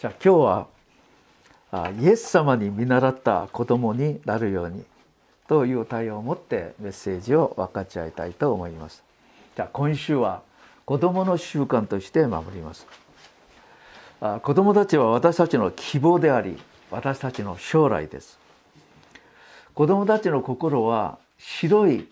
[0.00, 0.66] じゃあ今日は
[1.70, 4.82] あイエス様に見習った子供になるように
[5.46, 9.04] という対応を持ってメッセージを分かち合いたいと思います。
[9.54, 10.40] じゃあ今週は
[10.86, 12.86] 子供の習慣として守ります。
[14.22, 16.58] あ子供たちは私たちの希望であり
[16.90, 18.38] 私たちの将来です。
[19.74, 22.08] 子供たちの心は白い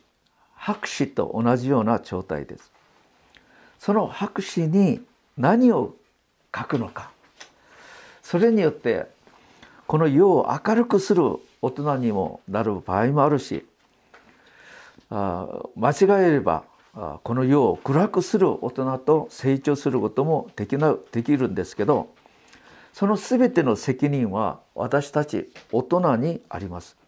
[0.57, 2.71] 白紙と同じような状態です。
[3.79, 5.01] その白紙に
[5.39, 5.95] 何を
[6.55, 7.17] 書くのか。
[8.29, 9.07] それによって
[9.87, 11.23] この世を明るくする
[11.63, 13.65] 大人にもなる場合もあるし
[15.09, 15.95] あ間違
[16.29, 16.65] えれば
[16.95, 22.11] あこの世を暗くする大人と成長することもできなできるんですけど
[22.93, 26.99] その全ての責任は私たち大人にあります。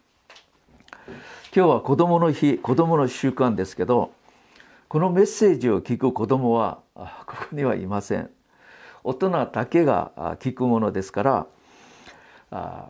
[1.55, 4.11] 今日は子どもの日子どもの習慣ですけど
[4.89, 8.31] このメッセージを聞く子どもはここにはいません。
[9.05, 11.47] 大人だけが聞くものですから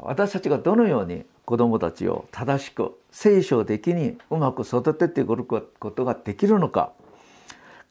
[0.03, 6.93] 私たちがどのように子どもたちを正しく聖書的にうまく育ててくることができるのか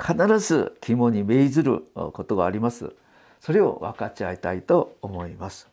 [0.02, 2.94] 必ず肝に銘ずることがあります。
[3.42, 5.70] それを分かち合いたいと思います。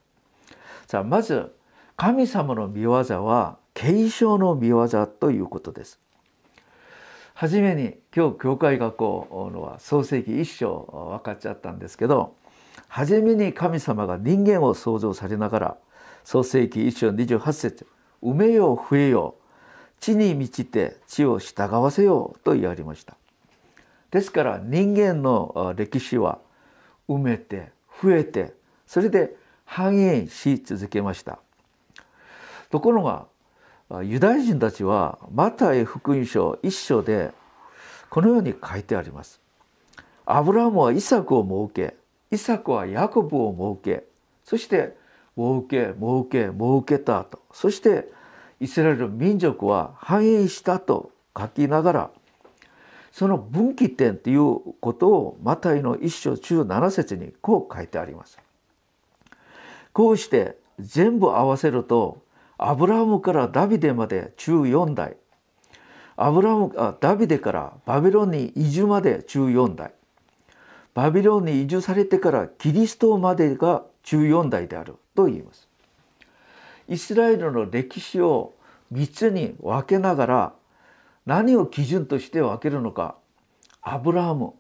[0.88, 1.52] さあまず
[1.96, 6.00] 神様の御業は継承の御業ということです。
[7.38, 10.88] はじめに今日教会学校のは創世記一章
[11.20, 12.34] 分かっちゃったんですけど
[12.88, 15.76] 初めに神様が人間を創造されながら
[16.24, 17.86] 創世記一章28節
[18.22, 23.18] 埋めよう増えよう地に満ちて地を従わせよう」と言われました。
[24.10, 26.38] ですから人間の歴史は
[27.06, 27.70] 埋めて
[28.02, 28.54] 増えて
[28.86, 31.38] それで繁栄し続けました。
[32.70, 33.26] ところが
[34.02, 37.30] ユダヤ人たちはマタイ福音書一章で
[38.10, 39.40] このように書いてあります。
[40.24, 41.96] アブラハムはイサクを設け
[42.32, 44.04] イサクはヤコブを設け
[44.44, 44.96] そして
[45.36, 48.10] 設け設け設けたとそして
[48.58, 52.10] イスラエル民族は繁栄したと書きながら
[53.12, 58.38] その分岐点ということをマタイの一章中7節にこう書いてあります。
[59.92, 62.25] こうして全部合わせると
[62.58, 65.16] アブラハムからダビデまで14代。
[66.16, 69.92] アブラハムあダビデからバビロンに移住まで14代。
[70.94, 75.68] バビロンに移住されてからキリストまでが14代であると言います。
[76.88, 78.54] イスラエルの歴史を
[78.92, 80.52] 3つに分けながら
[81.26, 83.16] 何を基準として分けるのか。
[83.82, 84.54] アブラハム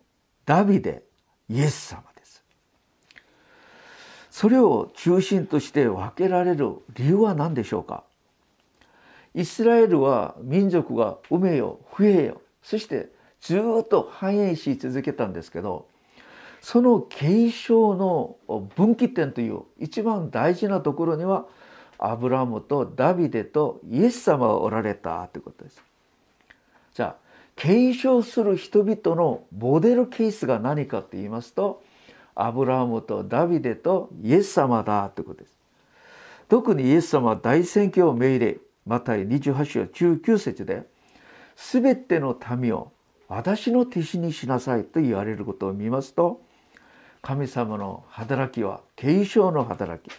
[0.44, 1.02] ダビデ
[1.48, 2.15] イエス様。
[4.36, 8.04] それを中心として分けられる理由は何でしょうか？
[9.32, 13.08] イスラエルは民族が埋めよ増えよそして
[13.40, 15.86] ずっと繁栄し続けたんですけど
[16.60, 18.36] その継承の
[18.76, 21.46] 分岐点という一番大事なところには
[21.96, 25.82] アブラムとダビデとイエス様がおられたということです。
[26.92, 27.16] じゃあ
[27.56, 31.82] 継承する人々のモデルケースが何かと言いますと
[32.36, 35.56] アブラハムとダビデとイエス様だということです。
[36.48, 40.86] 特にイエス様は大宣教命令マタイ28章19節で
[41.56, 42.92] 「すべての民を
[43.28, 46.42] 私の弟子にしなさい」と言われることを見ますと
[47.22, 50.12] 神様の働きは継承の働き。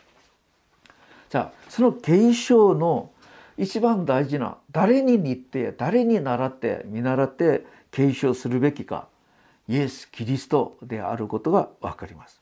[1.29, 3.11] じゃあその継承の
[3.57, 9.07] 一番大事な誰に似て誰に習って見習って継承するべきか
[9.67, 12.41] イエス・キリストであることが分かります。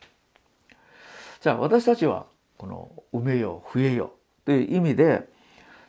[1.41, 2.25] じゃあ私たちは
[2.57, 4.13] この「埋めよ増えよ」
[4.45, 5.27] という意味で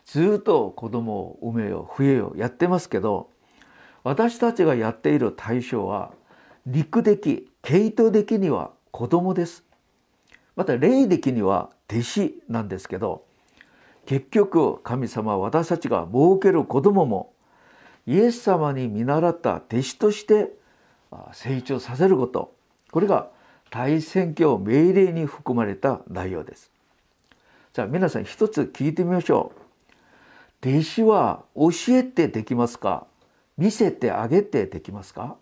[0.05, 3.29] ずっと子供を埋めよ増えよやってますけど
[4.03, 6.13] 私たちがやっている対象は
[6.65, 9.63] 陸的系統的には子供です。
[10.55, 13.25] また霊的には弟子なんですけど
[14.05, 17.33] 結局神様は私たちが設ける子供も
[18.05, 20.53] イエス様に見習った弟子として
[21.33, 22.53] 成長させること。
[22.91, 23.29] これが
[23.69, 26.71] 大宣教命令に含まれた内容です。
[27.73, 29.51] じゃあ皆さん一つ聞いてみましょ
[30.63, 30.69] う。
[30.69, 33.05] 弟子は教えてできますか？
[33.57, 35.35] 見せてあげてできますか？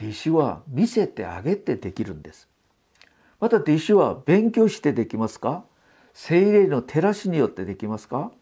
[0.00, 2.48] 弟子は見せてあげてできるんです。
[3.38, 5.64] また弟子は勉強してできますか？
[6.14, 8.32] 精霊の照らしによってできますか？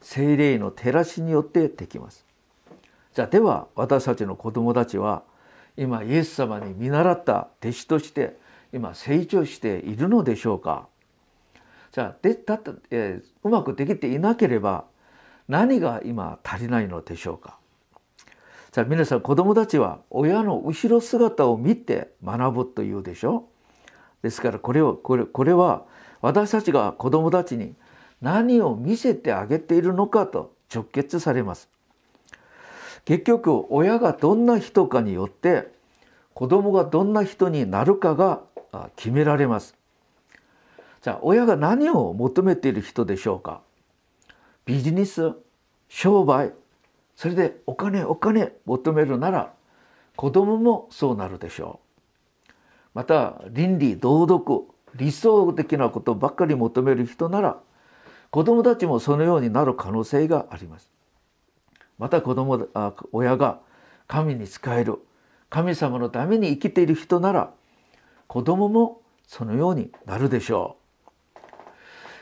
[0.00, 2.25] 精霊の照らしによってできます。
[3.16, 5.22] じゃあでは私たちの子供たちは
[5.74, 8.36] 今イエス様に見習った弟子として
[8.74, 10.86] 今成長しているのでしょうか？
[11.92, 14.84] じゃあでだった、えー、うまくできていなければ
[15.48, 17.56] 何が今足りないのでしょうか？
[18.70, 23.48] じゃあ皆さん子供たちは親の後ろ姿を見て学ぶというでしょ
[24.20, 25.84] ですからこれをこれこれは
[26.20, 27.76] 私たちが子供たちに
[28.20, 31.70] 何を見せてあげているのかと直結されます。
[33.06, 35.72] 結局親がどんな人かによって
[36.34, 38.42] 子供がどんな人になるかが
[38.96, 39.74] 決められます。
[41.00, 43.62] じゃあ親が何を求めている人でしょうか？
[44.66, 45.32] ビジネス
[45.88, 46.52] 商売
[47.14, 49.52] それでお金お金求めるなら
[50.16, 51.80] 子供もそうなるでしょ
[52.48, 52.52] う。
[52.92, 54.64] また倫理道徳
[54.96, 57.60] 理想的なことばっかり求める人なら
[58.30, 60.90] 子供たちもそのようになる可能性があります。
[61.98, 63.60] また子供あ親が
[64.06, 64.98] 神に仕える
[65.48, 67.52] 神様のために生きている人なら
[68.26, 71.40] 子供もそのようになるでしょう。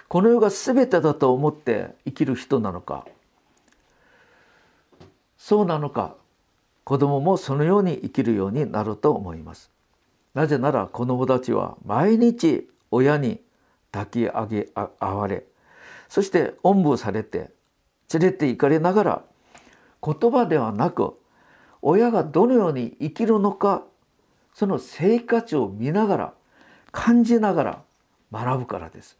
[0.08, 3.06] この世が全てだと思って生きる人なのか。
[5.36, 6.16] そうなのか。
[6.84, 9.70] 子供もそのように生きるようになると思います。
[10.34, 13.40] なぜなら子供たちは毎日親に
[13.92, 15.44] 抱き上げあわれ
[16.08, 17.50] そしておんぶされて
[18.12, 19.22] 連れて行かれながら
[20.04, 21.14] 言葉ではなく
[21.80, 23.84] 親がどのように生きるのか
[24.52, 26.34] その生活を見ながら
[26.92, 27.82] 感じながら
[28.32, 29.18] 学ぶからです。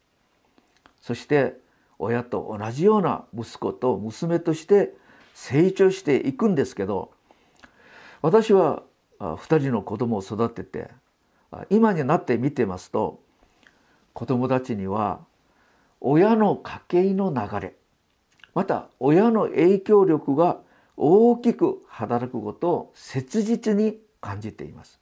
[1.00, 1.58] そして
[1.98, 4.94] 親と同じような息子と娘として
[5.34, 7.12] 成長していくんですけど
[8.22, 8.82] 私は
[9.18, 10.88] 2人の子供を育てて
[11.70, 13.20] 今になって見てますと
[14.12, 15.20] 子供たちには
[16.00, 17.74] 親の家計の流れ
[18.54, 20.60] また親の影響力が
[20.96, 24.98] 大きく働くことを切実に感じています。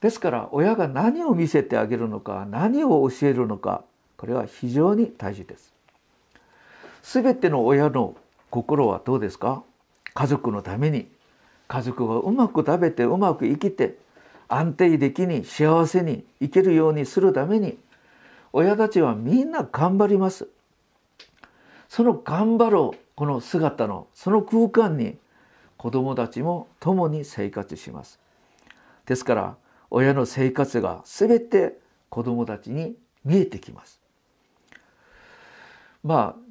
[0.00, 3.82] ですから親が何を見せてあげるのか何を教えるのか
[4.16, 5.72] これは非常に大事です。
[7.02, 8.16] 全ての親の
[8.50, 9.62] 心はどうですか？
[10.14, 11.08] 家族のために
[11.68, 13.98] 家族がうまく食べてうまく生きて
[14.48, 17.78] 安定的に幸せに生きるようにするために
[18.52, 20.48] 親たちはみんな頑張ります。
[21.88, 25.18] その頑張ろうこの姿のその空間に
[25.76, 28.20] 子供たちも共に生活します
[29.06, 29.56] ですから
[29.90, 31.78] 親の生活が全て
[32.08, 34.00] 子供たちに見えてきます
[36.04, 36.46] まあ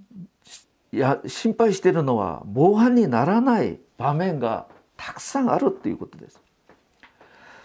[0.95, 6.41] や心配しているのは防犯にならない場面がたくさんあるっていうことです。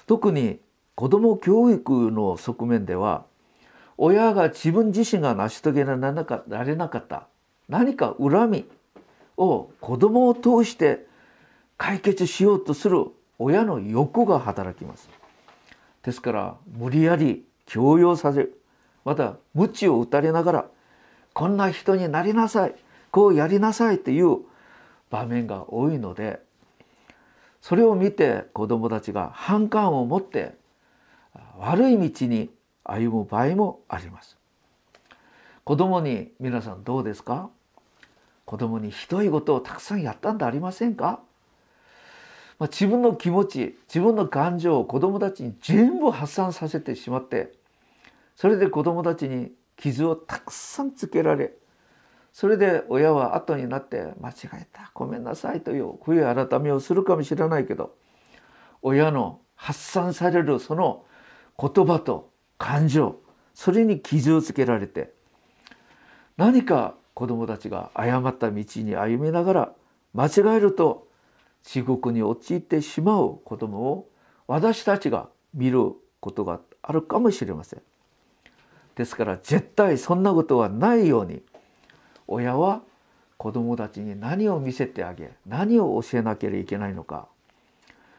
[0.06, 0.58] 特に
[0.94, 3.24] 子ども教育の側面では
[3.96, 7.26] 親が自分自身が成し遂げられなかった
[7.68, 8.68] 何か恨み
[9.40, 11.06] を子どもを通して
[11.78, 13.06] 解決しようとする
[13.38, 15.08] 親の欲が働きます。
[16.02, 18.60] ですから無理やり強要させる
[19.04, 20.66] また鞭を打たれながら
[21.32, 22.74] こんな人になりなさい
[23.10, 24.38] こうやりなさいという
[25.10, 26.40] 場面が多いので
[27.60, 30.54] それを見て子どもたちが反感を持って
[31.58, 32.50] 悪い道に
[32.84, 34.36] 歩む場合もあります。
[35.64, 37.50] 子供に皆さんどうですか？
[38.50, 41.20] 子供にひどいことをたくさんやったんでありませんか、
[42.58, 47.52] まあ、自分の気持ち自分の感情を子供たちに全部発散させてしまって
[48.34, 51.52] それで子供たちに傷をたくさんつけられ
[52.32, 57.94] それで親は後になって間違えたごめんなさいという悔い改めをするかもしれないけど
[58.82, 61.04] 親の発散されるその
[61.56, 63.20] 言葉と感情
[63.54, 65.12] それに傷をつけられて
[66.36, 69.72] 何か子供たちが誤った道に歩みながら
[70.14, 71.06] 間違えると
[71.62, 74.08] 地獄に陥ってしまう子供を
[74.46, 77.82] 私たちが見ることがあるかもしれません。
[78.96, 81.42] ですから絶対そんなことはないように
[82.26, 82.82] 親は
[83.36, 87.26] 子供たちに何を見せてあげ何を教えなければいけないのか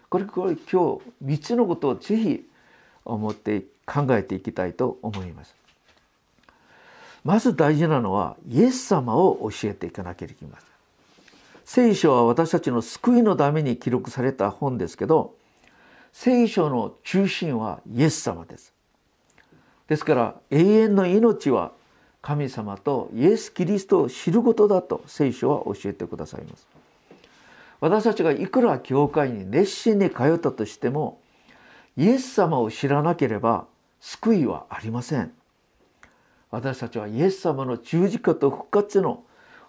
[0.09, 2.49] これこれ今日3つのことをぜひ
[3.05, 5.60] 思って考えていきたいと思います。
[7.23, 10.69] まず大事なのはイエス様を教えていかなければいけません。
[11.63, 15.35] 聖書は私たちの救いのために記録された本ですけど
[16.11, 18.73] 聖書の中心はイエス様です。
[19.87, 21.71] ですから永遠の命は
[22.21, 26.67] 神様とイエス・キリストを知ることだと聖書は教えてくださいます。
[27.79, 31.19] 私たちがいくら教会に熱心に通ったとしても
[31.97, 33.65] イエス様を知らなければ
[33.99, 35.31] 救いはありません。
[36.51, 39.23] 私たちはイエス様の十字架と復活の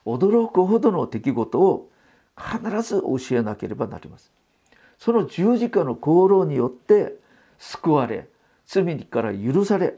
[0.05, 1.89] 驚くほどの出来事を
[2.37, 4.33] 必ず教えなければなりません。
[4.99, 7.15] その十字架の功労によって
[7.59, 8.29] 救われ
[8.67, 9.95] 罪から許され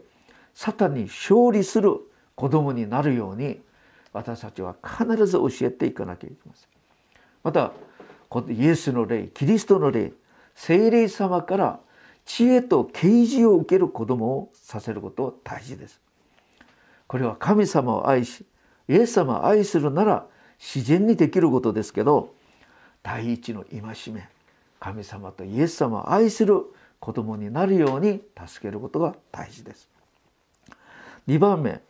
[0.54, 2.00] サタンに勝利する
[2.34, 3.60] 子供になるように
[4.12, 6.68] 私たちは必ず教えていかなきゃいけません。
[7.42, 7.72] また
[8.48, 10.12] イエスの霊キリストの霊
[10.54, 11.80] 聖霊様から
[12.24, 16.03] 知恵と啓示を受ける子供をさせることは大事です。
[17.06, 18.44] これは神様を愛し
[18.88, 20.26] イエス様を愛するなら
[20.58, 22.34] 自然にできることですけど
[23.02, 24.28] 第一の戒め
[24.80, 26.62] 神様とイエス様を愛する
[27.00, 29.88] 子供になるように助けることが大事です。
[31.26, 31.80] 2番目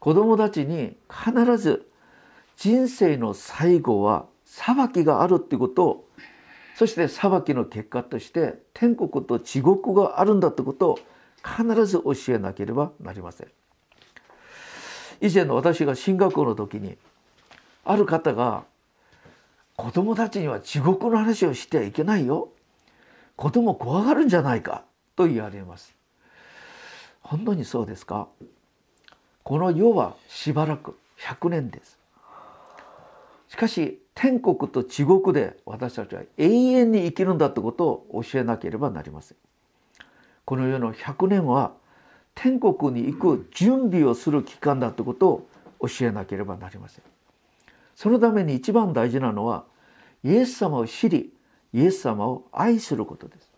[0.00, 1.88] 子供たちに必ず
[2.56, 6.08] 人生の最後は裁きがあるっていうことを
[6.76, 10.98] そして裁きの結果として天国と地獄があるんだってことを
[11.44, 13.48] 必ず教えなければなりません。
[15.20, 16.96] 以前の私が進学校の時に
[17.84, 18.64] ある方が
[19.76, 22.50] 子供たちには地獄の話をしてはいけないよ。
[23.36, 24.84] 子供怖がるんじゃないか。
[25.14, 25.94] と言われます。
[27.22, 28.28] 本当にそうですか？
[29.42, 31.98] この世はしばらく100年です。
[33.48, 39.38] しかし天国と地獄で私たちは永遠に生きるんだってことを教えなければなりません。
[40.44, 41.72] この世の100年は
[42.40, 45.48] 天国に行く準備をする期間だってことを
[45.88, 47.04] 教えなければなりません。
[47.96, 49.64] そのために一番大事なのは
[50.22, 51.32] イエス様を知り
[51.72, 53.50] イエス様を愛することです。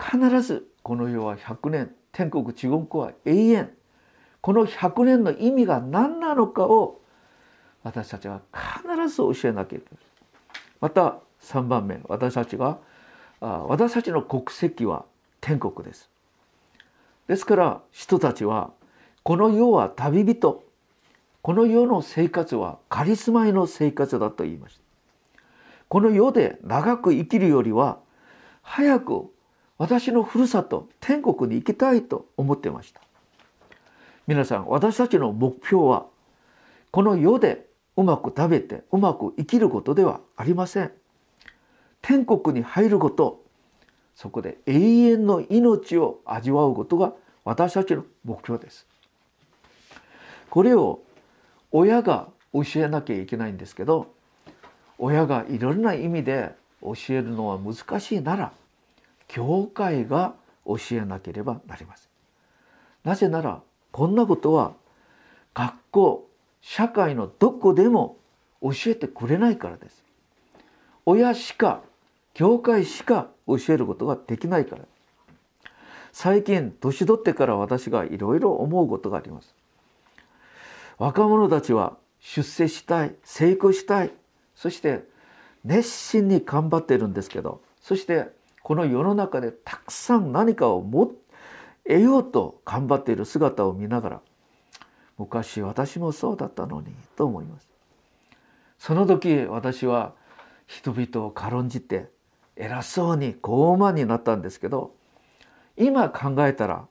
[0.00, 3.70] 必ずこの世は100年天国地獄は永遠。
[4.40, 7.02] この100年の意味が何なのかを
[7.82, 10.04] 私たちは必ず教えなきゃいけない
[10.80, 12.78] また3番目私たちが
[13.40, 15.04] 私たちの国籍は
[15.42, 16.08] 天国です。
[17.28, 18.72] ですから人たちは
[19.22, 20.64] この世は旅人。
[21.42, 24.80] この世の生活はカリスマイの生活だと言いました。
[25.88, 27.98] この世で長く生きるよりは
[28.62, 29.30] 早く
[29.78, 33.00] 私のふるさと天国に行きたいと思ってました。
[34.26, 36.06] 皆さん私たちの目標は
[36.90, 37.66] この世で
[37.96, 40.92] うまく食べてうまく生きることではありません。
[42.00, 43.44] 天国に入ること
[44.18, 47.12] そこで永遠の命を味わうことが
[47.44, 48.84] 私たちの目標です。
[50.50, 51.02] これを
[51.70, 54.12] 親が教えなきゃいけないんですけど
[54.98, 56.50] 親がいろんな意味で
[56.82, 58.52] 教えるのは難しいなら
[59.28, 60.34] 教会が
[60.66, 62.10] 教えなければなりません。
[63.04, 64.72] なぜならこんなことは
[65.54, 66.28] 学校
[66.60, 68.16] 社会のどこでも
[68.62, 70.02] 教えてくれないからです。
[71.06, 71.82] 親しか
[72.38, 74.84] 教会しか教えることができないから。
[76.12, 79.56] 最近年取ってから私がいろいろ思うことがあります。
[80.98, 84.12] 若者たちは出世したい成功したい
[84.54, 85.02] そして
[85.64, 88.28] 熱心に頑張ってるんですけどそして
[88.62, 91.10] この世の中でたくさん何かをも
[91.84, 94.20] 得ようと頑張っている姿を見ながら
[95.18, 97.68] 昔私もそうだったのにと思います。
[98.78, 100.14] その時私は
[100.68, 102.16] 人々を軽んじて
[102.58, 104.94] 偉そうに傲慢になったんですけど
[105.76, 106.86] 今考えたら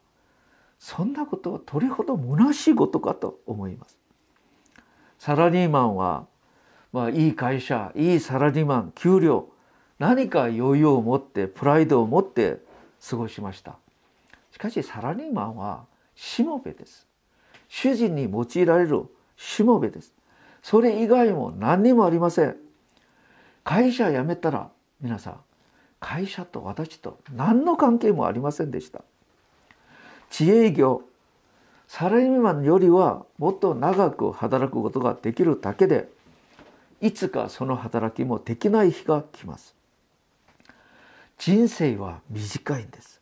[0.79, 3.97] そんなことはどれほど虚しいことかと思います。
[5.19, 6.27] サラリーマンは、
[6.93, 9.49] まあ、いい会社いいサラリーマン給料
[9.99, 12.59] 何か余裕を持ってプライドを持って
[13.09, 13.77] 過ごしました。
[14.51, 17.07] しかしサラリーマンはしもべです。
[17.67, 19.05] 主人に用いられる
[19.35, 20.13] しもべです。
[20.61, 22.55] それ以外も何にもありません。
[23.63, 24.69] 会社辞めたら
[25.01, 25.39] 皆さん
[25.99, 29.03] 会社と私と何の関係もありませんでした。
[30.29, 31.03] 自営業
[31.87, 36.09] サラリーマンよりはもっと長く働くことができるだけで
[36.99, 39.75] いつかその働きもできない日が来ます。
[41.37, 43.21] 人生は短いんです。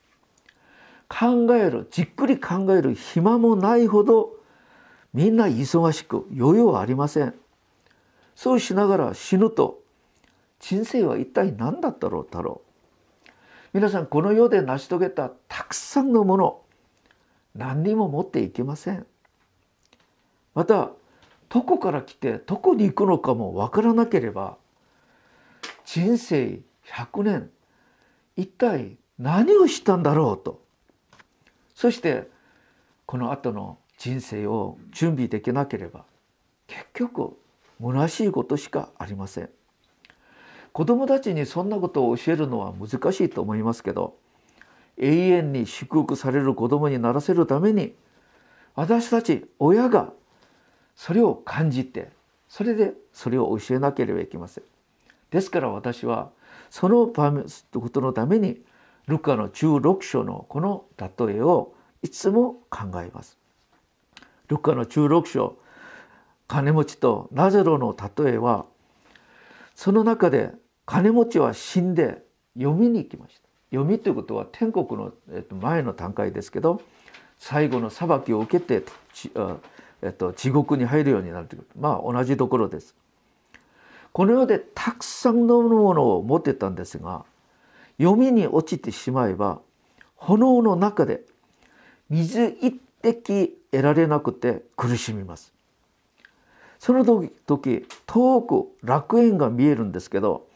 [1.08, 4.32] 考えるじっくり考える暇もないほど
[5.14, 7.36] みんな忙しく余裕はありません。
[8.36, 9.80] そうしながら死ぬと
[10.60, 12.65] 人生は一体何だったろうだろう。
[13.76, 16.62] 皆さんこの世で成し遂げたたくさんのもの
[17.56, 19.06] 何にも持っていけません
[20.54, 20.92] また
[21.50, 24.56] どこから来てどこに行くのかも分からなければ
[25.84, 27.50] 人生100年
[28.38, 30.62] 一体何をしたんだろうと
[31.74, 32.30] そして
[33.06, 36.06] この後の人生を準備できなければ
[36.68, 37.38] 結局
[37.82, 39.50] 虚しいことしかありません。
[40.76, 44.18] 子供たちにそんなことを教えるのは難しいと思いますけど
[44.98, 47.96] 永遠に祝福される子供にならせるために
[48.76, 50.12] 私たち親が
[50.94, 52.10] それを感じて
[52.50, 54.66] それでそれを教えなければいけません。
[55.32, 56.32] ですから私は
[56.70, 58.60] そのことのために
[59.08, 63.38] ルカの16章のこの例えをいつも考えます。
[64.50, 65.58] ルカの16章
[66.50, 68.66] 金持ちとナゼロの例えは
[69.74, 70.52] その中で
[70.86, 72.24] 金持ちは死んで
[72.58, 76.82] 読みに行きました読みということは天国の、えっと、前の段階ですけど
[77.40, 79.32] 最後の裁きを受けてち、
[80.02, 82.96] えっと、地獄に入るようになるというまあ同じところです。
[84.14, 87.26] この世でたくさんのものを持ってたんですが
[87.98, 89.60] 読みに落ちてしまえば
[90.16, 91.22] 炎の中で
[92.10, 95.54] 水一滴得られなくて苦しみます。
[96.80, 100.48] その時遠く楽園が見えるんですけど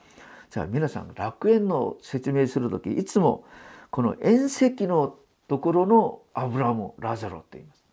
[0.50, 3.44] じゃあ皆さん楽園の説明する時いつも
[3.92, 5.16] この縁石の
[5.48, 7.84] ところのアブラムラザロって言います。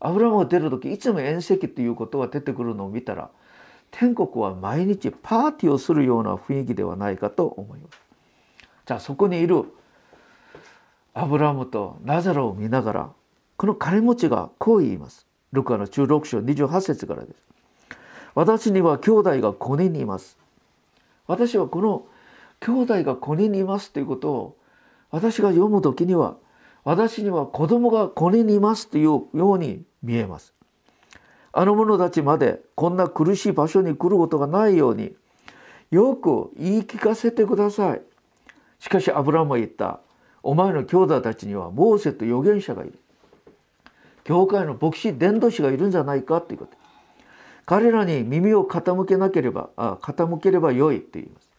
[0.00, 3.30] アブラムが出る時いつも縁石っていうことが出てくるのを見たら
[3.90, 7.98] 天国は毎日パーティーをするような雰囲気ではないかと思います。
[8.86, 9.64] じゃあそこにいる
[11.14, 13.12] アブラムとラザロを見ながら
[13.56, 15.26] この金持ちがこう言います。
[15.52, 17.42] ルカの16章28節からです。
[18.34, 20.36] 私には兄弟が5人います。
[21.26, 22.06] 私はこの
[22.60, 24.56] 兄弟が5人いますということを
[25.10, 26.36] 私が読む時には
[26.84, 30.52] 私には子供が5人いますというように見えます。
[31.52, 35.14] あの者たちまでこんな苦しい場所に来ることがないように
[35.90, 38.02] よく言い聞かせてください。
[38.80, 40.00] しかしアブラムは言った。
[40.42, 42.98] お前の兄弟たちにはモーセと預言者がいる。
[44.24, 46.83] 教会の牧師伝道師がいるんじゃないかということ。
[47.66, 51.50] 彼らに耳を傾けなければ、あ傾ければよいと言います。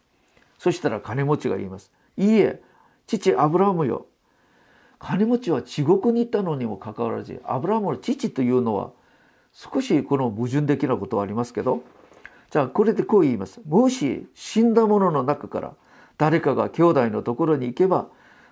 [0.58, 1.92] そしたら金持ちが言います。
[2.16, 2.62] いいえ、
[3.06, 4.06] 父アブラムよ。
[4.98, 8.92] 金持ちは地獄に行ったのにもかかわらず、アブラムの父というのは
[9.56, 11.82] 少しこの矛盾的なことはありますけど
[12.50, 15.72] じゃあこれでこう言いますもし死んだ者の中から
[16.18, 18.08] 誰かが兄弟のところに行けば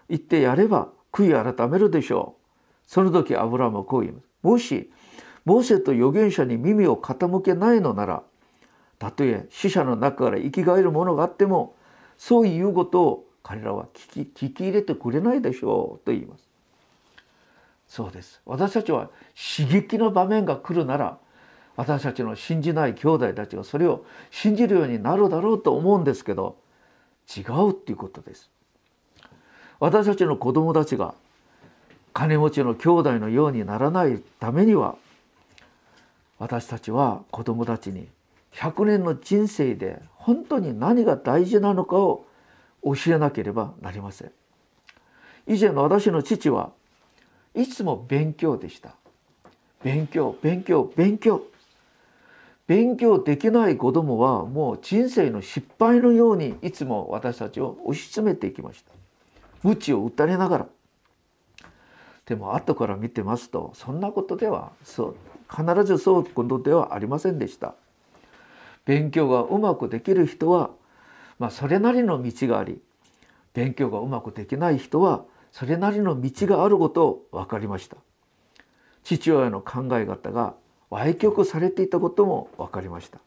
[0.09, 4.91] 行ってやれば悔い改めるでしょうその時アブラムはこう言いますもし
[5.45, 8.23] モーセと預言者に耳を傾けないのなら
[8.99, 11.77] たとえ死者の中から生き返るものがあっても
[12.17, 16.49] そういうことを彼らは聞き聞き入れてくれないでしょうと言います。
[17.87, 18.41] そうです。
[18.47, 19.11] 私たちは
[19.59, 21.19] 刺激の場面が来るなら
[21.77, 26.57] 私たちの信じない兄弟たちがそれを信じるようになるだろうと思うんですけど
[27.37, 28.51] 違うっていうことです。
[29.81, 31.14] 私たちの子供たちが
[32.14, 34.97] 金持ちの兄弟のようにならないためには
[36.44, 38.07] 私たちは子供たちに
[38.52, 42.26] 100年の人生で本当に何が大事なのかを
[42.83, 44.33] 教えなければなりません。
[45.48, 46.72] 以前の私の父は
[47.54, 48.94] いつも勉強でした。
[49.83, 51.40] 勉強勉強勉強。
[52.66, 58.92] 勉強できない子供はもう人生の失敗のようにいつも私たちを押し詰めていきました。
[59.62, 60.66] 鞭を打たれながら。
[62.26, 65.16] でも後から見てますとそんなことではそう
[65.55, 67.75] 必ずそういうことではありませんでした。
[68.85, 70.71] 勉強がうまくできる人は、
[71.38, 72.81] まあ、それなりの道があり
[73.55, 77.97] 勉強がうまくできない人はそれなりの道があることを分かりました。
[79.05, 80.55] 父親の考え方が
[80.90, 83.19] 歪曲されていたことも分かりました。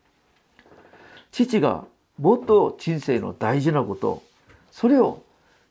[1.31, 1.85] 父が
[2.19, 4.23] もっと人生の大事なこと
[4.71, 5.23] それを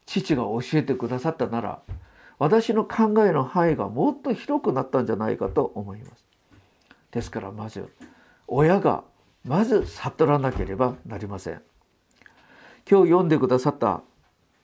[0.06, 1.80] 父が教えてくださったなら
[2.38, 6.25] 私の考えの範囲がもっと広くなったんじゃないかと思います。
[7.10, 7.88] ですからまず
[8.46, 9.04] 親が
[9.44, 11.62] まず悟らなければなりません。
[12.88, 14.02] 今日読んでくださった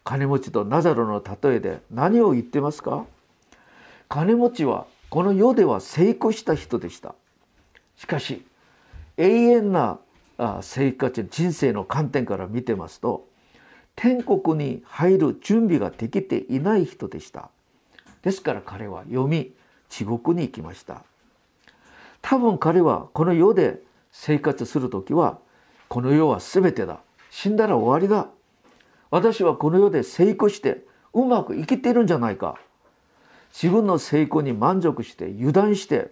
[0.05, 3.05] 金持ちとナザロの例えで何を言ってますか？
[4.09, 7.15] 金持ちはこの世では成功した人でした。
[7.97, 8.45] しかし
[9.17, 9.99] 永遠な
[10.61, 13.29] 生活人生の観点から見てますと
[13.95, 17.51] 天国に入る準備ができていない人でした。
[18.23, 19.53] ですから彼は読み
[19.89, 21.05] 地獄に行きました。
[22.23, 23.81] 多分彼はこの世で
[24.11, 25.39] 生活する時は
[25.89, 27.01] この世は全てだ。
[27.31, 28.31] 死んだら終わりだ。
[29.11, 32.57] 私はこの世で成功してうまく生きているんじゃないか。
[33.53, 36.11] 自分の成功に満足して油断して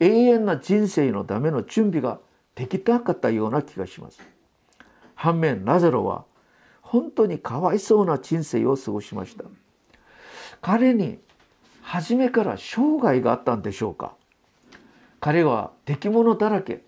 [0.00, 2.18] 永遠な人生のための準備が
[2.56, 4.20] できなかったような気がします。
[5.14, 6.24] 反面ラザロは
[6.80, 9.44] 本当にかわいそうな人生を過ごしました。
[10.60, 11.18] 彼に
[11.82, 14.14] 初めから生涯があったんでしょうか。
[15.26, 16.82] 彼は出来物だらけ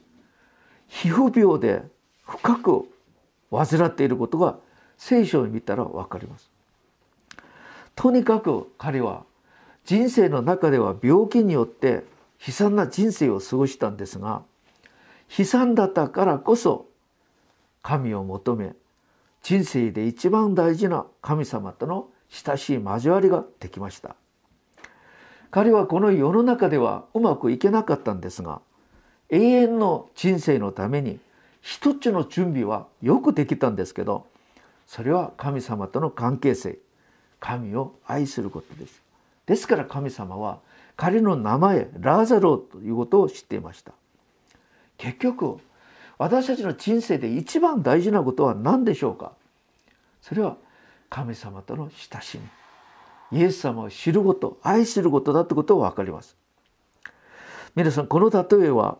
[0.86, 1.82] 皮膚病で
[2.22, 2.88] 深く
[3.50, 4.60] 患っていることが
[4.96, 6.48] 聖書を見たら分かります。
[7.96, 9.24] とにかく彼は
[9.84, 12.04] 人生の中では病気によって
[12.46, 14.44] 悲惨な人生を過ごしたんですが
[15.36, 16.86] 悲惨だったからこそ
[17.82, 18.76] 神を求め
[19.42, 24.14] 人生で一番大事な神様との親しい交わりができました
[25.50, 28.60] 彼はこの世の中ではうまくいけなかったんですが
[29.30, 31.18] 永遠の人生のために
[31.60, 34.26] 一つの準備はよくできたんですけど
[34.86, 36.78] それは神様との関係性
[37.40, 39.02] 神を愛することです。
[39.46, 40.58] ですから神様は
[40.96, 43.92] 彼の名前ラーザロということを知っていました。
[44.96, 45.58] 結局
[46.18, 49.32] 私たちの人生で一番大事なことは何でしょうか？
[50.20, 50.56] それは
[51.08, 52.48] 神様との親しみ。
[53.32, 56.36] イエス様を知ること愛することだということを分かります。
[57.74, 58.98] 皆さんこの例えは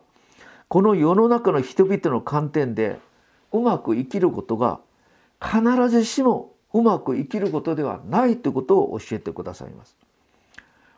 [0.67, 2.99] この世の中の人々の観点で
[3.51, 4.79] うまく生きることが
[5.41, 9.95] 必ずしもうまく生きることではないということを教えてくださいます。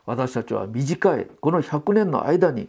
[0.06, 2.67] 私たちは短いこの100年の間に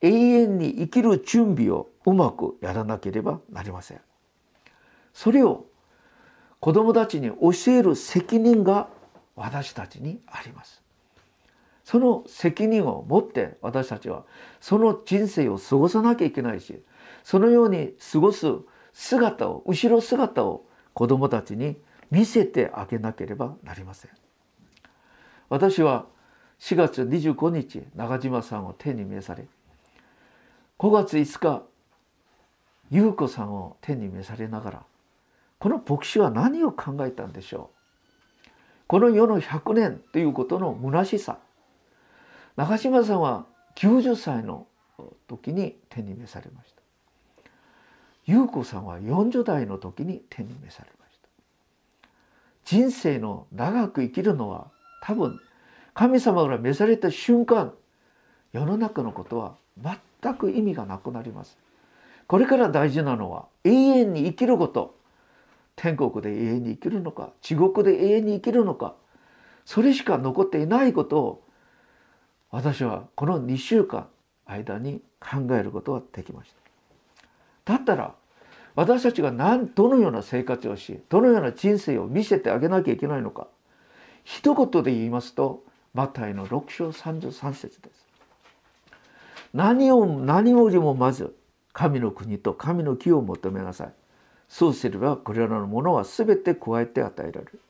[0.00, 4.00] 永遠に生きる準備をうまくやらなければなりません。
[5.14, 5.66] それを
[6.60, 8.88] 子供たちに教える責任が
[9.38, 10.82] 私たちにあります。
[11.84, 14.24] その責任を持って私たちは
[14.60, 16.82] その人生を過ごさなきゃいけないし
[17.24, 18.46] そのように過ごす
[18.92, 21.78] 姿を後ろ姿を子供たちに
[22.10, 24.10] 見せてあげなければなりません。
[25.48, 26.04] 私は
[26.60, 29.46] 4月25日中島さんを手に召され
[30.78, 31.62] 5月5日
[32.90, 34.82] 優子さんを手に召されながら
[35.58, 37.77] この牧師は何を考えたんでしょう？
[38.88, 41.38] この世の100年ということの虚しさ。
[42.56, 43.44] 中島さんは
[43.76, 44.66] 90歳の
[45.28, 46.82] 時に手に召されました。
[48.24, 51.28] 優子さんは40代の時に手に召されました。
[52.64, 54.68] 人生の長く生きるのは
[55.02, 55.38] 多分
[55.92, 57.74] 神様から召された瞬間
[58.52, 59.56] 世の中のことは
[60.22, 61.58] 全く意味がなくなります。
[62.26, 64.96] これから大事なのは永遠に生きること。
[65.78, 68.96] 天国で永遠に生きるのか地獄で永遠に生きるのか
[69.64, 71.44] それしか残っていないことを
[72.50, 74.08] 私はこの2週間
[74.44, 76.52] 間に考えることができまし
[77.64, 77.74] た。
[77.74, 78.14] だったら
[78.74, 83.46] 私たちが何どのような生活をしどのような人生を見せてあげなきゃいけないのか
[84.24, 85.62] 一言で言いますと
[85.94, 88.06] マタイの6章33節です。
[89.54, 91.34] 何を何よりもまず
[91.72, 93.92] 神の国と神の木を求めなさい。
[94.48, 97.60] そうすればこれらのものは全て加えて与えられる。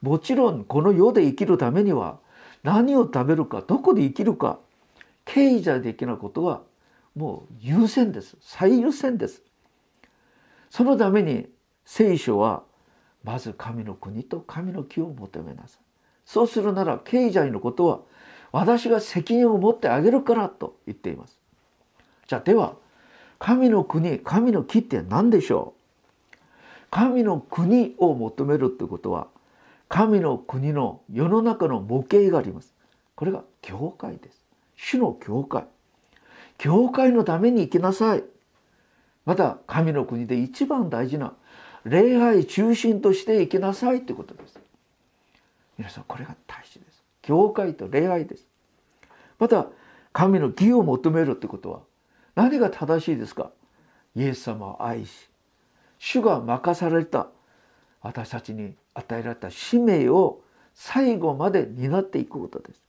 [0.00, 2.18] もちろんこの世で生きるためには
[2.62, 4.58] 何を食べるかどこで生きるか
[5.24, 6.62] 経済的なことは
[7.14, 8.36] もう優先です。
[8.40, 9.42] 最優先です。
[10.70, 11.48] そのために
[11.84, 12.62] 聖書は
[13.24, 15.82] まず神の国と神の木を求めなさい。
[16.24, 18.00] そうするなら経済のことは
[18.52, 21.38] 私が責任を持ってあげるからと言っています。
[22.26, 22.76] じゃあでは
[23.38, 25.74] 神の国神の木って何でしょ
[26.32, 26.36] う？
[26.90, 29.28] 神の国を求めるってことは
[29.88, 32.74] 神の国の世の中の模型があります。
[33.14, 34.44] これが教会です。
[34.76, 35.64] 主の教会。
[36.56, 38.24] 教会のために生きなさい。
[39.24, 41.34] また神の国で一番大事な
[41.84, 44.58] 礼拝中心として生きなさいってことです。
[45.76, 47.02] 皆さんこれが大事です。
[47.22, 48.46] 教会と礼拝です。
[49.38, 49.66] また
[50.12, 51.80] 神の義を求めるってことは
[52.38, 53.50] 何が正しいですか？
[54.14, 55.28] イエス様を愛し
[55.98, 57.26] 主が任された
[58.00, 60.40] 私たちに与えられた使命を
[60.72, 62.80] 最後まで担っていくことです。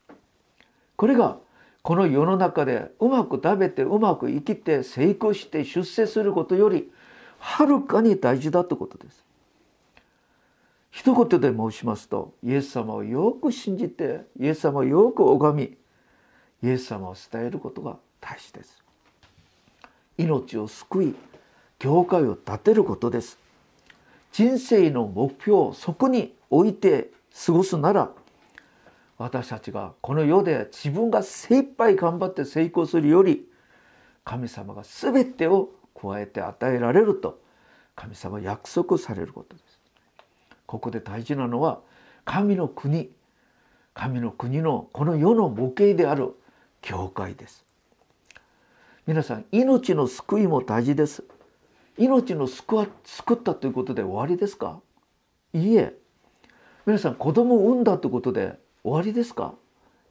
[0.95, 1.39] これが
[1.81, 6.91] この世の中でうまく食べてうまく生きて成功して出世することより
[7.39, 9.25] はるかに大事だということです。
[10.91, 15.75] 一言で申しますとイエス様をよく信じてイエス様をよく拝み
[16.69, 18.78] イエス様を伝えることが大事です。
[20.19, 21.15] 命を救い
[21.79, 23.39] 教会を建てることです
[24.31, 27.11] 人生の目標をそこに置いて
[27.45, 28.11] 過ごすなら
[29.17, 33.45] 私たちがこの世で自分が精一杯頑張って成功するより
[34.23, 37.41] 神様が全てを加えて与えられると
[37.95, 39.81] 神様は約束されることです。
[40.65, 41.81] ここで大事なのは
[42.23, 43.09] 神の国
[43.93, 46.33] 神の国のこの世の模型である
[46.81, 47.65] 教会です。
[49.09, 51.23] 皆さん命の救いも大事です。
[51.97, 54.81] 命の救わ救ったということで終わりですか？
[55.51, 55.95] いいえ。
[56.85, 59.55] 皆さん子供を産んだということで終わりですか？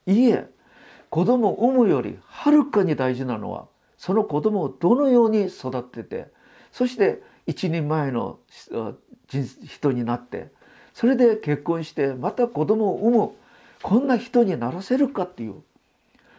[0.05, 0.49] いいえ。
[1.11, 6.27] 子供を産むよりはるかに大事なのはその子供をどのように育てて
[6.73, 8.41] そして一人前の
[9.29, 10.49] 人になって
[10.93, 13.31] それで結婚してまた子供を産む。
[13.81, 15.55] こんな人にならせるかっていう。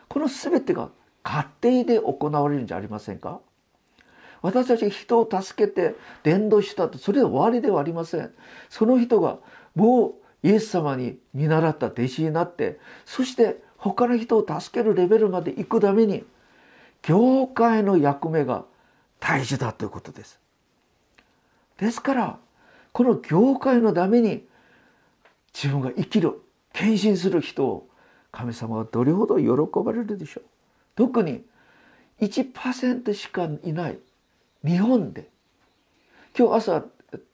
[0.10, 0.90] この全てが
[1.30, 3.40] 家庭で行われるんじゃありませんか？
[4.42, 8.34] 私たちが人を助けて伝道したとそれで終わりではありません。
[8.70, 9.38] その人が
[9.76, 16.24] もうイエス様に見習った弟子になってそして他の人を助けるレベルまで行くために
[17.02, 18.66] 教会の役目が
[19.20, 20.40] 大事だということです。
[21.78, 22.40] ですから
[22.92, 24.48] この教会のために
[25.54, 26.42] 自分が生きる
[26.74, 27.88] 献身する人を
[28.32, 29.48] 神様はどれほど喜
[29.84, 30.44] ばれるでしょう。
[30.96, 31.44] 特に
[32.20, 34.00] 1%しかいない。
[34.64, 35.30] 日本で。
[36.38, 36.86] 今日朝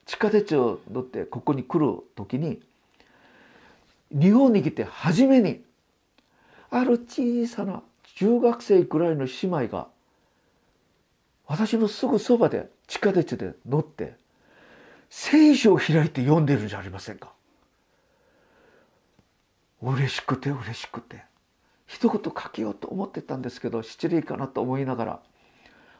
[0.06, 2.60] 地下鉄を乗ってここに来る時に
[4.10, 5.62] 日本に来て初めに
[6.70, 7.82] ある小さな
[8.16, 9.88] 中学生くらいの姉妹が
[11.46, 14.14] 私のすぐそばで地下鉄で乗って
[15.10, 17.32] 聖書を開いて読んでるんじゃありませんか。
[19.82, 21.22] 嬉しくて嬉しくて。
[21.86, 25.20] 一言書けようと思ってたんですけど失礼かなと思いながら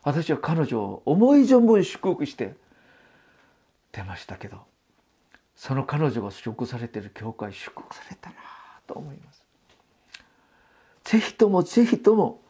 [0.02, 2.54] 私は彼女を思い存分祝福して
[3.92, 4.58] 出ましたけど
[5.56, 8.36] その彼女が祝福されてる教会祝福されたな
[8.86, 9.42] と思います。
[11.04, 12.42] ぜひともぜひとも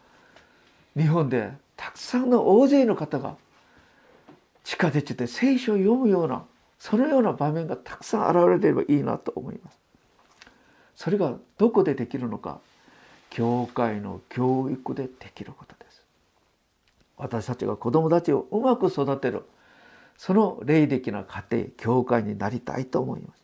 [0.97, 3.37] 日本でたくさんの大勢の方が
[4.65, 6.45] 地下鉄で聖書を読むような
[6.79, 9.79] そのような場面がたくさん現れればいいなと思います。
[10.97, 12.61] それがどこでできるのか
[13.31, 16.03] 教会の教育でできることです。
[17.17, 19.45] 私たちが子供たちをうまく育てる
[20.17, 23.43] その霊的な家庭教会になりたいと思います。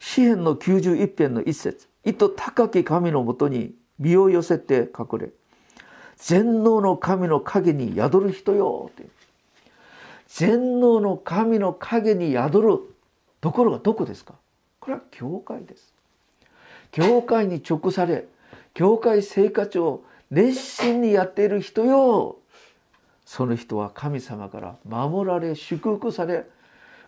[0.00, 5.30] 詩篇の91編の一節「意図高き神のもとに身を寄せて隠れ
[6.16, 9.06] 全能の神の影に宿る人よ」って
[10.28, 12.78] 全能の神の影に宿る
[13.40, 14.34] ところがどこですか？
[14.80, 15.94] これは教会です。
[16.90, 18.26] 教会に直され
[18.74, 22.38] 教会生活を熱心にやっている人よ
[23.24, 26.44] その人は神様から守られ祝福され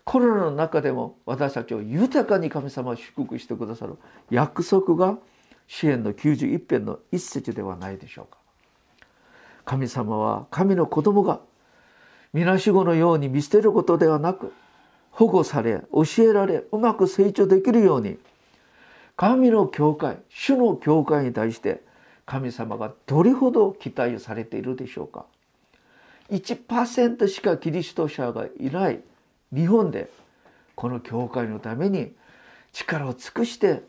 [0.04, 3.96] コロナの中でも私たちを豊かに神様を祝福してくださる
[4.30, 5.18] 約束が
[5.66, 8.38] 支援の91編の一節ではないでしょうか。
[9.64, 11.40] 神様は神の子供が
[12.32, 14.52] みなしごのように見捨てることではなく
[15.10, 18.18] 保護され教えられうまく成長できるように
[19.16, 21.82] 神の教会主の教会に対して
[22.26, 25.24] 神様がどれほど期待されているでしょうか。
[26.30, 29.00] 1%しかキリスト者がいない
[29.54, 30.10] 日本で
[30.74, 32.12] この教会のために
[32.72, 33.82] 力を尽くして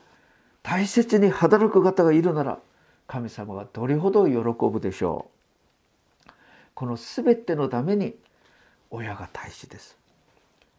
[0.61, 2.59] 大切に働く方がいるなら
[3.07, 4.37] 神様がどれほど喜
[4.71, 5.29] ぶでしょ
[6.27, 6.31] う。
[6.73, 8.15] この全てのために
[8.91, 9.97] 親が大事です。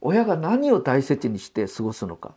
[0.01, 2.35] 親が何を大切にして過ごすのか。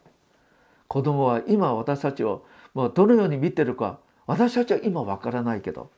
[0.91, 5.89] 子供は今私たちをもうどのように見てるか私たちは今わからないけど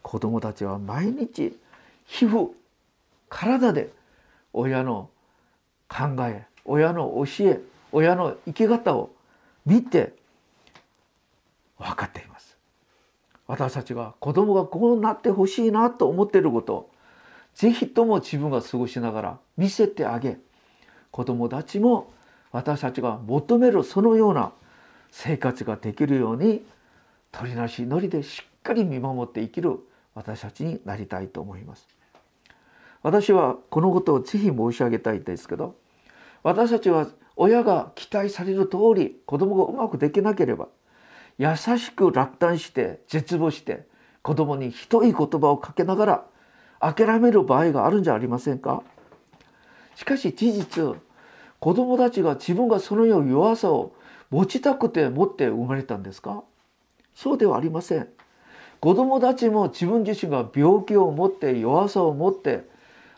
[0.00, 1.58] 子供たちは毎日
[2.06, 2.48] 皮膚
[3.28, 3.90] 体で
[4.54, 5.10] 親の
[5.90, 7.60] 考え親の教え
[7.92, 9.10] 親の生き方を
[9.66, 10.14] 見て
[11.78, 12.56] 分かっています。
[13.46, 16.90] 私たちが子供がこうなってほしいなと思っていることを
[17.54, 20.38] ぜひとも自分が過ごしながら見せてあげ
[21.10, 22.10] 子供たちも
[22.52, 24.52] 私たちが求めるそのような
[25.10, 26.64] 生活ができるように
[27.32, 29.78] 鳥なしのりでしっかり見守って生きる
[30.14, 31.86] 私たちになりたいと思います。
[33.02, 35.74] 私はこのことをぜひ申し上げたいんですけど
[36.42, 40.68] 私たちは親が期待される通り子供がうまくできなければ
[41.38, 43.86] 優しく落胆して絶望して
[44.20, 46.24] 子供にひどい言葉をかけながら
[46.80, 48.82] 諦める場合があるんじゃありませんか？
[49.94, 50.82] しかし事実
[51.60, 53.94] 子供たちが自分がそのような弱さを
[54.30, 56.42] 持ちたくて持って生まれたんですか？
[57.14, 58.08] そうではありません。
[58.80, 62.64] 子供たちも自分自身が病気を持って弱さを持って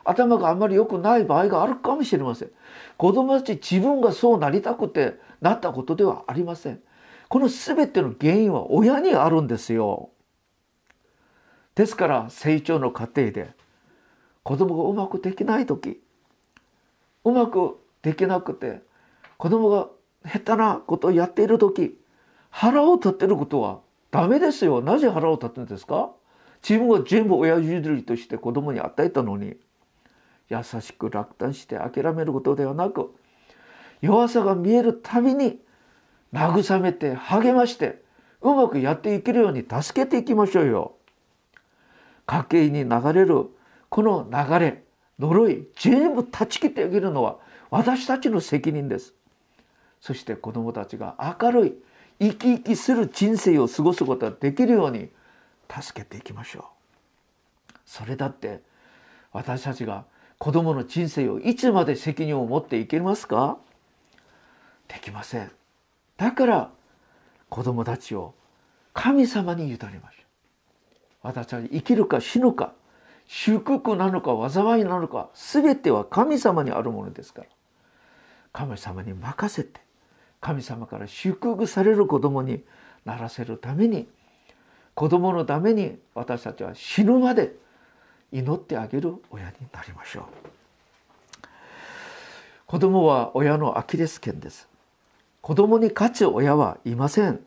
[0.04, 2.50] 頭があまり良くない場合があるかもしれません。
[2.96, 6.80] 子供たち自分がそうなりたくてなったことではありません。
[7.28, 10.10] この全ての原因は親にあるんですよ。
[11.76, 13.52] ですから成長の過程で
[14.42, 16.02] 子供がうまくできない時
[17.24, 18.82] うまくできなくて
[19.38, 19.88] 子供が
[20.24, 21.96] 下手なことをやっている時
[22.50, 26.10] 腹を立てることはダメですよなぜ腹を立てるんですか？
[26.62, 29.56] 自分は全部親譲りとして子供に与えたのに
[30.48, 33.14] 優しく落胆して諦めることではなく
[34.00, 35.60] 弱さが見えるたびに
[36.32, 38.02] 慰めて励まして
[38.42, 40.94] うまくやっていけるように助けていきましょうよ。
[42.26, 43.46] 家計に流れる
[43.88, 44.82] この流れ
[45.18, 47.38] 呪い全部断ち切ってあげるのは
[47.72, 49.14] 私たちの責任です。
[49.98, 51.74] そして子どもたちが明るい
[52.20, 55.08] 生き生きする人生を過ごすことができるように
[55.80, 57.72] 助けていきましょう。
[57.86, 58.60] それだって
[59.32, 60.04] 私たちが
[60.36, 63.56] 子供の人生をいつまで責任を持っていけますか？
[64.86, 65.50] できません。
[66.18, 66.70] だから
[67.48, 68.34] 子供たちを
[68.92, 70.02] 神様に委ねましょう。
[71.22, 72.74] 私たち生きるか死ぬか
[73.26, 77.48] 祝福なのか災いなのか全ては神様にあるものですから
[78.52, 79.80] 神様に任せて
[80.40, 82.62] 神様から祝福される子供に
[83.04, 84.08] ならせるために
[84.94, 87.54] 子供のために私たちは死ぬまで
[88.30, 90.24] 祈ってあげる親になりましょう。
[92.66, 94.68] 子供は親のアキレス腱です。
[95.40, 97.40] 子供に勝つ親はいません。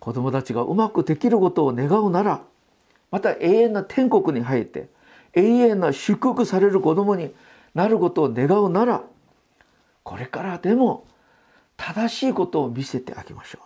[0.00, 2.42] 子供たちがうまくできることを願うなら
[3.10, 4.88] また永遠な天国に入って
[5.32, 7.34] 永遠な祝福される子供に
[7.74, 9.02] なることを願うなら
[10.04, 11.06] これからでも
[11.76, 13.58] 正しいことを見せてあげましょ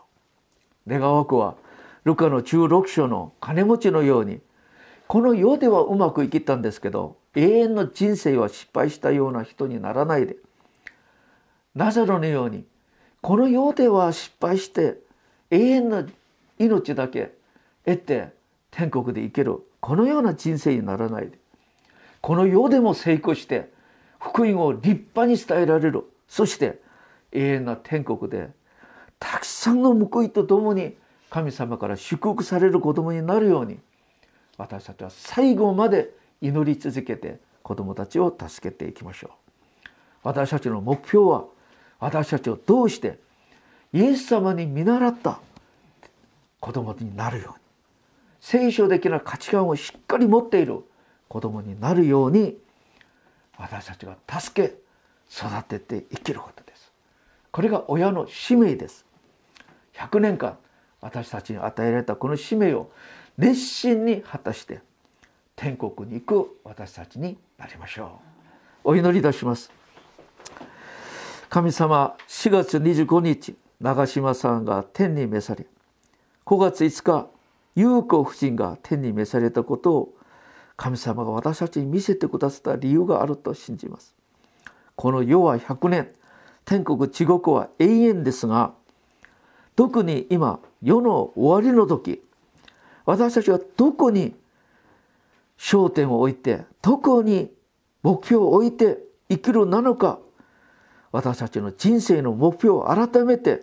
[0.86, 0.90] う。
[0.98, 1.56] 願わくは
[2.04, 4.40] ルカの16章の金持ちのように
[5.06, 10.36] この世ではうまくいきたんですけど永遠の人生は失敗したような人にならないで
[11.74, 12.64] ナザロのように
[13.20, 14.98] この世では失敗して
[15.50, 16.06] 永遠な
[16.58, 17.32] 命だけ
[17.84, 18.28] 得て
[18.70, 21.38] 天国で生きるこのような人生にならないで
[22.20, 23.70] この世でも成功して
[24.18, 26.80] 福音を立派に伝えられるそして
[27.32, 28.50] 永遠な天国で
[29.18, 30.96] たくさんの報いとともに
[31.30, 33.78] 神様から祝福される子供になるように
[34.56, 36.10] 私たちは最後まで
[36.40, 39.30] 祈り続けて子供たちを助けていきましょう。
[40.22, 41.44] 私たちの目標は
[42.00, 43.18] 私たちを通して
[43.92, 45.40] イエス様に見習った
[46.60, 47.54] 子供になるように
[48.40, 50.84] 聖書的な価値観をしっかり持っている
[51.28, 52.56] 子供になるように
[53.56, 54.87] 私たちが助け
[55.30, 56.92] 育てて生きることです。
[57.50, 59.04] これが親の使命です。
[59.94, 60.58] 100年間
[61.00, 62.90] 私たちに与えられたこの使命を
[63.36, 64.80] 熱心に果たして
[65.54, 68.20] 天国に行く私たちになりましょ
[68.84, 68.90] う。
[68.90, 69.70] お祈りいたします。
[71.48, 75.66] 神様4月25日長島さんが天に召され
[76.44, 77.28] 5月5日
[77.74, 80.14] 優子夫人が天に召されたことを
[80.76, 84.17] 神様が私たちに見せてくださった理由があると信じます。
[84.98, 86.12] この世は100年。
[86.64, 88.74] 天国地獄は永遠ですが
[89.74, 92.20] 特に今世の終わりの時
[93.06, 94.34] 私たちはどこに
[95.56, 97.50] 焦点を置いてどこに
[98.02, 98.98] 目標を置いて
[99.30, 100.18] 生きるなのか
[101.10, 103.62] 私たちの人生の目標を改めて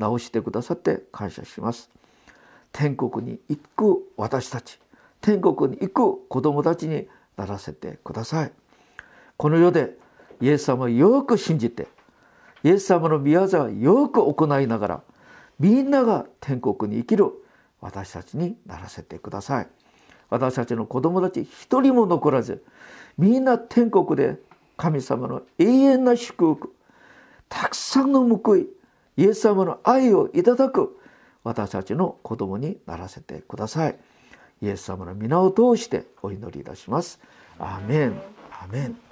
[0.00, 1.90] 直してくださって感謝します。
[2.72, 4.80] 天国に行く私たち
[5.20, 7.06] 天国に行く子供たちに
[7.36, 8.52] ならせてください。
[9.36, 10.01] この世で
[10.42, 11.86] イエス様をよく信じて
[12.64, 15.02] イエス様の御業をよく行いながら
[15.60, 17.30] みんなが天国に生きる
[17.80, 19.68] 私たちにならせてください
[20.30, 22.64] 私たちの子供たち一人も残らず
[23.16, 24.36] みんな天国で
[24.76, 26.74] 神様の永遠な祝福
[27.48, 28.66] たくさんの報い
[29.16, 30.98] イエス様の愛をいただく
[31.44, 33.96] 私たちの子供にならせてください
[34.60, 37.20] イエス様の皆を通してお祈りいたします
[37.58, 38.96] アメンアメン